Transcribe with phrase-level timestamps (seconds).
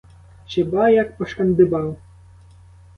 [0.47, 1.97] Чи ба, як пошкандибав?